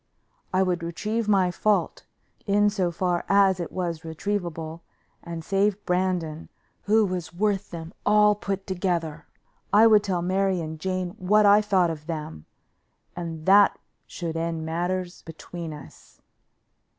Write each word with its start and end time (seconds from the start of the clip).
I 0.51 0.63
would 0.63 0.81
retrieve 0.81 1.27
my 1.29 1.51
fault, 1.51 2.05
in 2.47 2.71
so 2.71 2.89
far 2.89 3.23
as 3.29 3.59
it 3.59 3.71
was 3.71 3.99
retrievable, 4.01 4.81
and 5.21 5.43
save 5.45 5.85
Brandon, 5.85 6.49
who 6.85 7.05
was 7.05 7.35
worth 7.35 7.69
them 7.69 7.93
all 8.03 8.33
put 8.33 8.65
together. 8.65 9.27
I 9.71 9.85
would 9.85 10.03
tell 10.03 10.23
Mary 10.23 10.59
and 10.59 10.79
Jane 10.79 11.11
what 11.19 11.45
I 11.45 11.61
thought 11.61 11.91
of 11.91 12.07
them, 12.07 12.47
and 13.15 13.45
that 13.45 13.77
should 14.07 14.35
end 14.35 14.65
matters 14.65 15.21
between 15.21 15.71
us. 15.71 16.19